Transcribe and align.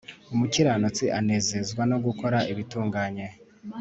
Umukiranutsi 0.33 1.05
anezezwa 1.19 1.81
no 1.91 1.97
gukora 2.05 2.37
ibitunganye. 2.51 3.27